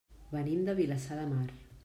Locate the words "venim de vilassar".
0.31-1.19